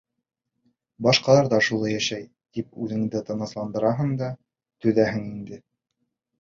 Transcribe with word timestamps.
Башҡалар 1.07 1.49
ҙа 1.51 1.59
шулай 1.67 1.91
йәшәй, 1.99 2.25
тип 2.59 2.81
үҙеңде 2.87 3.23
тынысландыраһың 3.29 4.19
да, 4.25 4.33
түҙәһең 4.89 5.33
инде. 5.33 5.65